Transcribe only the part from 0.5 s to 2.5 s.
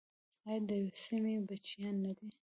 د یوې سیمې بچیان نه دي؟